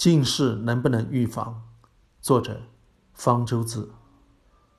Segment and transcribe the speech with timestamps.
[0.00, 1.62] 近视能不能预防？
[2.22, 2.62] 作者：
[3.12, 3.90] 方舟子。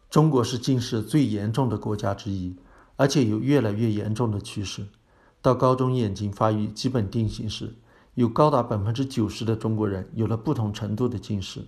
[0.09, 2.55] 中国是近视最严重的国家之一，
[2.95, 4.87] 而且有越来越严重的趋势。
[5.39, 7.75] 到高中眼睛发育基本定型时，
[8.15, 11.67] 有高达百分之九十的中国人有了不同程度的近视。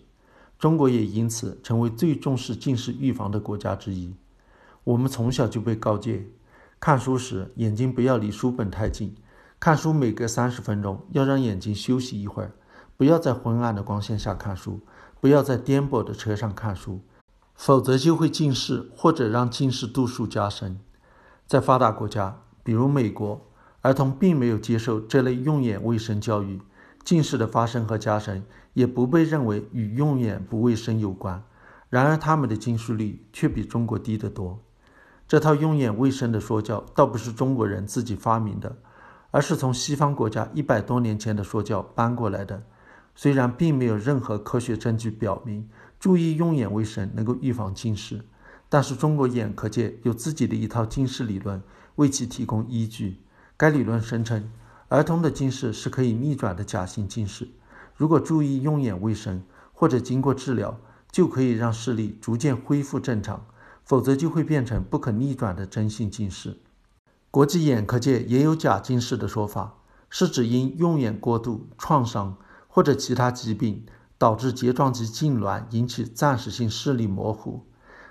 [0.58, 4.16] 中国也因此成为最重视近视预防的国家之一。
[4.84, 6.26] 我们从小就被告诫，
[6.80, 9.14] 看书时眼睛不要离书本太近，
[9.60, 12.52] 看书每隔三十分钟要让眼睛休息一会儿。
[13.04, 14.80] 不要在昏暗的光线下看书，
[15.20, 17.02] 不要在颠簸的车上看书，
[17.54, 20.80] 否则就会近视或者让近视度数加深。
[21.46, 23.46] 在发达国家，比如美国，
[23.82, 26.62] 儿童并没有接受这类用眼卫生教育，
[27.04, 31.44] 近视的发生和加深也不被认为与用眼不卫生有关。
[31.90, 34.58] 然而，他们的近视率却比中国低得多。
[35.28, 38.78] 这套用眼卫生的说教倒不是中国人自己发明的，
[39.32, 42.64] 而是从西方国家一百多年前的说教搬过来的。
[43.16, 48.26] 虽然并没有任何科学证据表明注意用眼卫生能够预防近视，
[48.70, 51.62] 但是中国眼科界有自己的一套近视理论
[51.96, 53.18] 为其提供依据。
[53.56, 54.50] 该理论声称，
[54.90, 57.48] 儿童的近视是可以逆转的假性近视，
[57.96, 60.80] 如果注意用眼卫生或者经过治疗，
[61.12, 63.46] 就可以让视力逐渐恢复正常；
[63.86, 66.58] 否则就会变成不可逆转的真性近视。
[67.30, 69.76] 国际眼科界也有假近视的说法，
[70.10, 72.36] 是指因用眼过度、创伤。
[72.76, 73.86] 或者其他疾病
[74.18, 77.68] 导致睫状肌痉挛，引起暂时性视力模糊，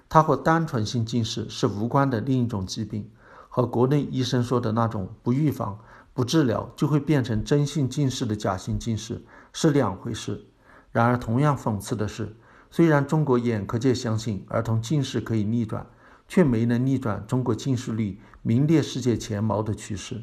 [0.08, 3.10] 它和单纯性近视是无关的另一种疾病，
[3.48, 5.80] 和国内医生说的那种不预防、
[6.14, 10.46] 不治疗就会变成真性近视的假性近视是两回事。
[10.92, 12.36] 然而，同样讽刺的是，
[12.70, 15.84] 虽然中国眼科界相信儿童近视可以逆转，
[16.28, 20.22] 却没能逆转中国近视率名列世界前茅的趋势。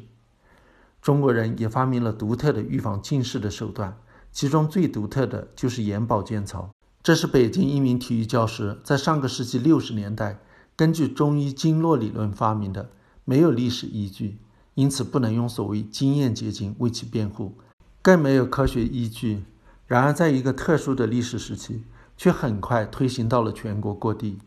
[1.02, 3.98] 中国人也发明了独特的预防近视的手段。
[4.32, 6.70] 其中最独特的就是眼保健操，
[7.02, 10.38] 这是北京一名体育教师在上个世纪六十年代
[10.76, 12.90] 根据中医经络理论发明的，
[13.24, 14.38] 没有历史依据，
[14.74, 17.54] 因此不能用所谓经验结晶为其辩护，
[18.00, 19.42] 更没有科学依据。
[19.86, 21.82] 然而，在一个特殊的历史时期，
[22.16, 24.38] 却很快推行到了全国各地。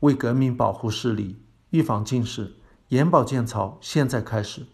[0.00, 1.36] 为革命保护视力、
[1.70, 2.54] 预防近视，
[2.90, 4.64] 眼保健操现在开始。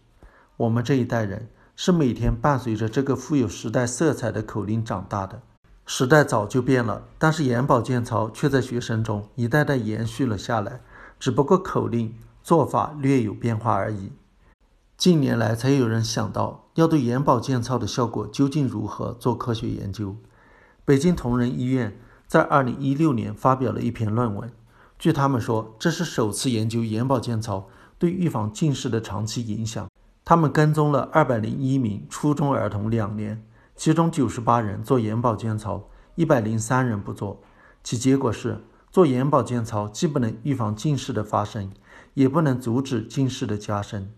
[0.57, 1.49] 我们这一代人。
[1.75, 5.41] 是每天伴随着这个富有时代色彩的口令长大的。
[5.85, 10.81] 时代早就变了，但是眼保健操却在学生中一代代延续了下来，
[11.19, 14.13] 只不过口令做法略有变化而已。
[14.97, 20.15] 近年来才有人想到要对眼保健操的效果究竟如何做科学研究。
[20.85, 24.49] 北京同仁医院在2016年发表了一篇论文，
[24.97, 27.67] 据他们说，这是首次研究眼保健操
[27.99, 29.85] 对预防近视的长期影响。
[30.27, 37.43] 他们跟踪了二百零一名初中儿童两年，其中九十八人做眼保健操，一百零三人不做。
[37.83, 41.71] 其结果是，做眼保健操既不能预防近视的发生，
[42.15, 44.11] 也不能阻止近视的加深。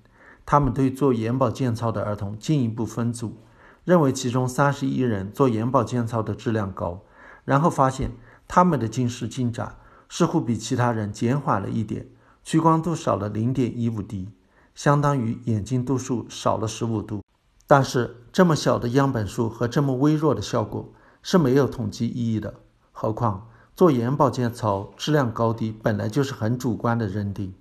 [0.46, 3.36] 他们对做眼保健操的儿童进一步分组，
[3.84, 7.02] 认为其中三十一人做眼保健操的质量高，
[7.44, 8.12] 然后发现
[8.48, 9.76] 他们的近视进展
[10.08, 12.08] 似乎比其他人减缓了一点，
[12.46, 14.30] 屈光度少了零点一五 d。
[14.78, 17.24] 相当于眼睛度数少了十五度，
[17.66, 20.88] 但是这么小的样本数和这么微弱的效果
[21.24, 22.54] 是没有统计意义的。
[22.92, 27.52] 何况做眼保健操质量高低本来就是很主观的认定。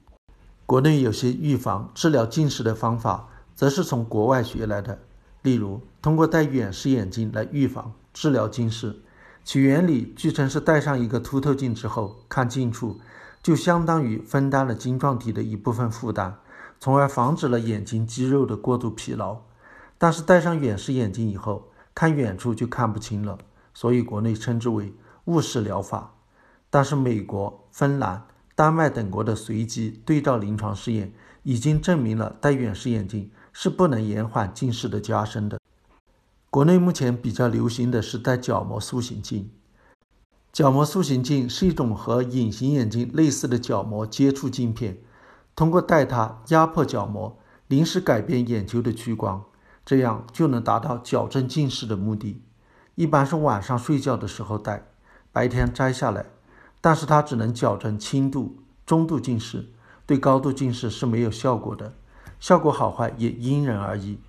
[0.66, 4.98] 国内有些预防治疗近视的方法，则是从国外学来的。
[5.40, 8.94] 例如，通过戴远视眼镜来预防治疗近视，
[9.42, 13.00] 其原理据称是戴上一个凸透镜之后看近处，
[13.42, 16.36] 就相当于分担了晶状体的一部分负担。
[16.78, 19.38] 从而防止了眼睛肌肉的过度疲劳，
[19.98, 23.38] 但是戴上远视眼镜以后，看远处就看不清了，
[23.72, 24.94] 所以国内称之为
[25.24, 26.14] 雾视疗法。
[26.68, 35.58] 但是美国、芬兰、丹麦等国的随机对照临床试验已经证明了戴远视眼镜是不能延缓近视的加深的。
[36.50, 39.50] 国内目前比较流行的是戴角膜塑形镜。
[40.52, 44.98] 角膜塑形镜是一种和隐形眼镜类似的角膜接触镜片。
[45.56, 49.42] 通过戴它压迫角膜，临时改变眼球的屈光，
[49.86, 52.42] 这样就能达到矫正近视的目的。
[52.94, 54.86] 一般是晚上睡觉的时候戴，
[55.32, 56.26] 白天摘下来。
[56.82, 59.66] 但是它只能矫正轻度、中度近视，
[60.04, 61.94] 对高度近视是没有效果的。
[62.38, 64.20] 效果好坏也因人而异。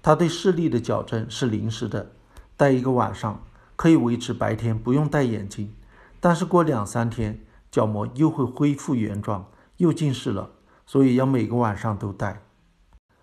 [0.00, 2.12] 它对视力的矫正是临时的，
[2.56, 3.42] 戴一个晚上
[3.74, 5.74] 可以维持白天不用戴眼镜，
[6.20, 7.40] 但是过两三天
[7.72, 9.46] 角膜又会恢复原状，
[9.78, 10.50] 又近视了。
[10.86, 12.40] 所以要每个晚上都戴，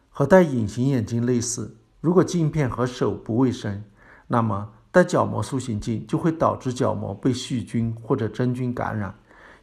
[0.10, 1.78] 和戴隐形眼镜类似。
[2.02, 3.84] 如果镜片和手不卫生，
[4.28, 9.16] 那么戴角膜塑形镜就会导致角膜被细菌或者真菌感染，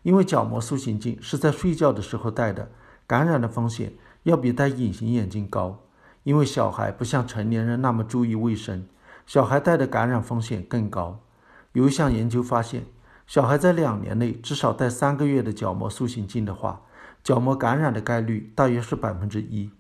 [0.03, 2.71] 因为角膜塑形镜是在睡觉的时候戴的，
[3.07, 3.93] 感染的风险
[4.23, 5.79] 要比戴隐形眼镜高。
[6.23, 8.87] 因为小孩不像成年人那么注意卫生，
[9.27, 11.21] 小孩戴的感染风险更高。
[11.73, 12.85] 有一项研究发现，
[13.27, 16.83] 小孩在两年内至少戴三个月的角膜塑形镜的话，
[17.23, 19.71] 角膜感染的概率大约是百分之一。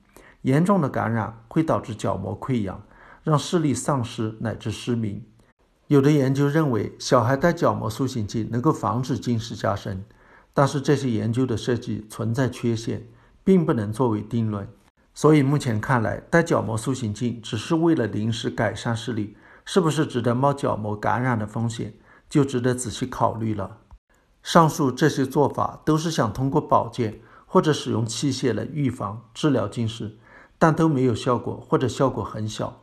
[0.42, 2.82] 严重的感染会导致角膜溃疡，
[3.22, 5.22] 让视力丧失乃至失明。
[5.88, 10.04] 有的研究认为，小孩戴角膜塑形镜能够防止近视加深，
[10.54, 13.06] 但是这些研究的设计存在缺陷，
[13.44, 14.66] 并不能作为定论。
[15.12, 21.92] 所以目前看来，戴角膜塑形镜只是为了临时改善视力，是不是值得冒角膜感染的风险，
[22.28, 23.78] 就值得仔细考虑了。
[24.42, 30.16] 上述这些做法都是想通过保健或者使用器械来预防、治疗近视，
[30.58, 32.80] 但都没有效果，或者效果很小。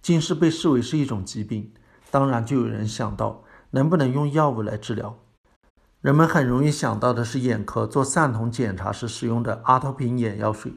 [0.00, 1.72] 近视被视为是一种疾病。
[2.10, 5.18] 当然，就有人想到能不能用药物来治疗。
[6.00, 10.72] 人们很容易想到的是眼科做散瞳检查时使用的阿托品眼药水，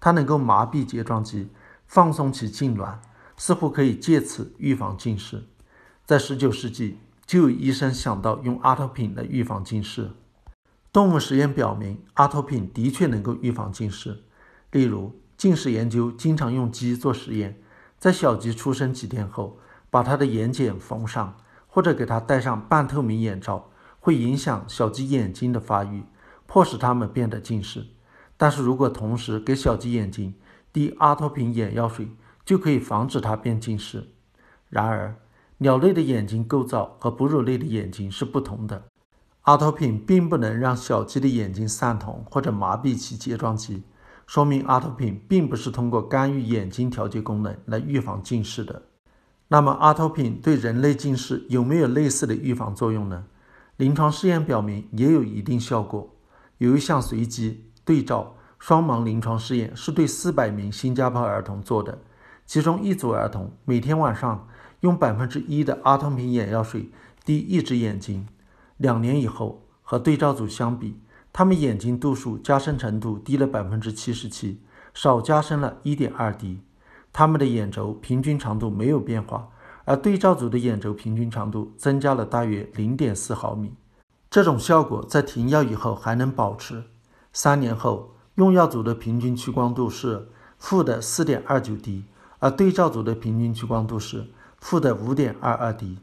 [0.00, 1.50] 它能够麻痹睫状肌，
[1.86, 2.96] 放松其痉挛，
[3.36, 5.44] 似乎可以借此预防近视。
[6.06, 6.98] 在19世纪，
[7.32, 10.10] 就有医生想到用阿托品来预防近视。
[10.92, 14.22] 动物实验表明，阿托品的确能够预防近视。
[14.70, 17.58] 例如，近视研究经常用鸡做实验，
[17.98, 19.58] 在小鸡出生几天后。
[19.88, 26.02] 把它的眼睑缝上，或者给它戴上半透明眼罩，会影响小鸡眼睛的发育，
[26.46, 27.86] 迫使它们变得近视。
[28.36, 30.34] 但是如果同时给小鸡眼睛
[30.70, 32.10] 滴阿托品眼药水，
[32.44, 34.08] 就可以防止它变近视。
[34.68, 35.16] 然而，
[35.62, 38.82] 鸟类的眼睛构造和哺乳类的眼睛是不同的，
[39.42, 43.84] 阿托品并不能让小鸡的眼睛散瞳或者麻痹其睫状肌，
[44.26, 48.82] 说明阿托品并不是通过干预眼睛调节功能来预防近视的。
[49.46, 53.24] 那么，阿托品对人类近视有没有类似的预防作用呢？
[53.76, 56.12] 临床试验表明也有一定效果。
[56.58, 61.96] 有一项随机对照双盲临床试验是对四百名新加坡儿童做的，
[62.46, 64.48] 其中一组儿童每天晚上
[64.82, 66.90] 用百分之一的阿托品眼药水
[67.24, 68.26] 滴一只眼睛，
[68.76, 70.98] 两年以后和对照组相比，
[71.32, 74.60] 他们眼睛度数加深程度低了百分之七十七，
[74.92, 76.60] 少加深了一点二滴。
[77.12, 79.50] 他们的眼轴平均长度没有变化，
[79.84, 83.74] 而对照组的眼轴平均长度增加了大约零点四毫米。
[84.30, 86.84] 这种效果在停药以后还能保持。
[87.32, 90.28] 三年后，用药组的平均屈光度是
[90.58, 92.04] 负的四点二九 d，
[92.40, 94.30] 而对照组的平均屈光度是
[94.62, 95.98] 负的五点二二 d。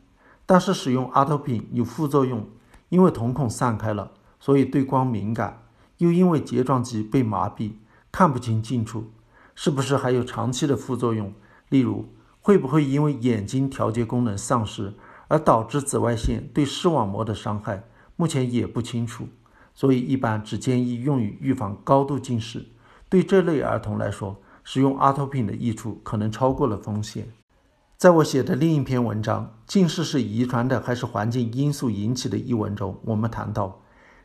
[0.45, 2.45] 但是使用阿托品有副作用，
[2.89, 5.63] 因为瞳孔散开了，所以对光敏感，
[5.99, 7.71] 又因为睫状肌被麻痹，
[8.11, 9.11] 看不清近处。
[9.55, 11.33] 是不是还有长期的副作用？
[11.69, 12.09] 例如，
[12.41, 14.93] 会不会因为眼睛调节功能丧失
[15.29, 17.83] 而导致紫外线对视网膜的伤害？
[18.17, 19.29] 目前也不清楚。
[19.73, 22.65] 所以，一般只建议用于预防高度近视。
[23.07, 24.35] 对这类儿童来说，
[24.65, 27.31] 使用阿托品的益处可能超过了风险。
[27.99, 33.81] 在我写的另一篇文章《近视是遗传的还是环境因素引起的》一文中，我们谈到，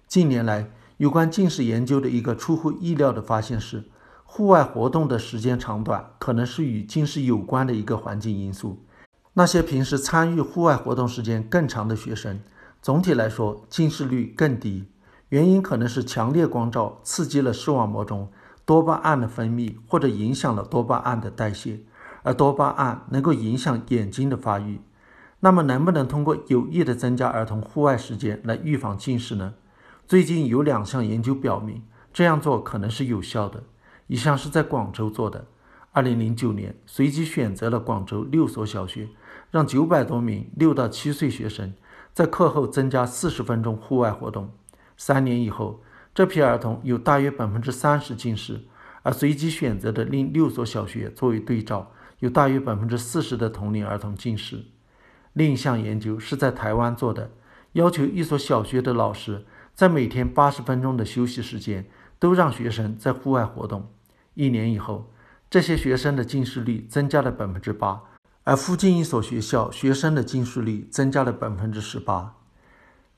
[0.07, 3.83] 近年来有关近视研究的一个出乎意料的发现是。
[4.23, 8.79] 户外活动的时间长短可能是与近视有关的一个环境因素。
[9.33, 12.39] 那些平时参与户外活动时间更长的学生，
[12.81, 14.85] 总体来说近视率更低。
[15.31, 18.31] 原因可能是强烈光照刺激了视网膜中
[18.65, 21.81] 多巴胺的分泌，或者影响了多巴胺的代谢，
[22.25, 24.81] 而多巴胺能够影响眼睛的发育。
[25.41, 29.55] 那么，能不能通过有意的增加儿童户外时间来预防近视呢？
[30.07, 33.63] 最近有两项研究表明，这样做可能是有效的。
[34.07, 35.47] 一项是在广州做的。
[35.93, 39.09] 二零零九年，随机选择了广州六所小学，
[39.51, 41.73] 让九百多名六到七岁学生
[42.13, 44.51] 在课后增加四十分钟户外活动。
[44.97, 45.83] 三年以后，
[46.15, 48.63] 这批儿童有大约百分之三十近视，
[49.03, 51.93] 而随机选择的另六所小学作为对照，
[52.25, 54.65] 有大约百分之四十的同龄儿童近视。
[55.35, 57.31] 另一项研究是在台湾做的，
[57.75, 61.87] 要求一所小学的老师在每天八十分钟的休息时间。
[62.19, 63.91] 都让学生在户外活动。
[64.33, 65.13] 一年以后，
[65.51, 68.01] 这些学生的近视率增加了百分之八，
[68.45, 72.37] 而附近一所学校学生的近视率增加了百分之十八。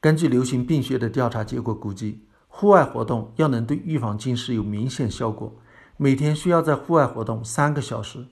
[0.01, 5.55] 根据流行病学的调查结果估计，户外活动要能对预防近视有明显效果，
[5.97, 8.27] 每天需要在户外活动三个小时，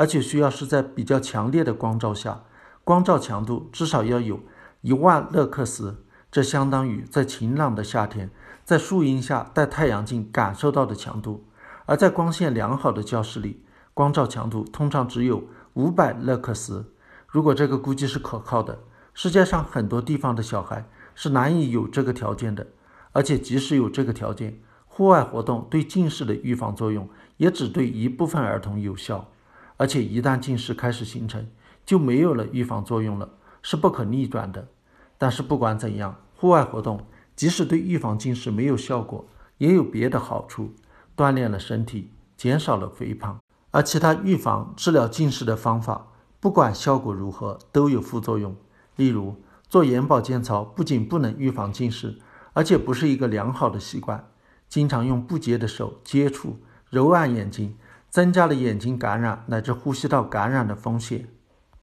[0.00, 2.44] 而且需要是在比较强烈的光照下，
[2.84, 4.40] 光照强度至少要有
[4.80, 6.02] 一万勒克斯，
[6.32, 8.30] 这相当于在晴朗的夏天。
[8.64, 11.44] 在树荫下戴太阳镜感受到的强度，
[11.84, 16.94] 而在光线良好的教室里，光照强度通常只有五百勒克斯。
[17.28, 18.78] 如果这个估计是可靠的，
[19.12, 22.66] 世界上很多地方的小孩是难以有这个条件的，
[23.12, 29.28] 而且即使有这个条件，户外活动对近视的预防作用也只对一部分儿童有效，
[29.80, 31.48] 而且一旦近视开始形成，
[31.86, 33.30] 就没有了预防作用了，
[33.62, 34.68] 是不可逆转的。
[35.16, 39.24] 但是不管怎样，户外活动即使对预防近视没有效果，
[39.56, 40.74] 也有别的好处，
[41.16, 43.40] 锻炼了身体，减少了肥胖。
[43.70, 46.08] 而其他预防、治疗近视的方法，
[46.40, 48.54] 不管效果如何，都有副作用。
[48.96, 49.34] 例如，
[49.70, 52.18] 做眼保健操不仅不能预防近视，
[52.52, 54.28] 而且不是一个良好的习惯。
[54.68, 56.58] 经常用不洁的手接触、
[56.90, 57.74] 揉按眼睛，
[58.10, 61.39] 增加了眼睛感染乃至呼吸道感染的风险。